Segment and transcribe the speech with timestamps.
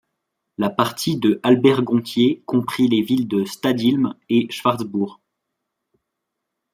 [0.57, 5.21] La partie de Albert-Gonthier compris les villes de Stadtilm et Schwarzbourg.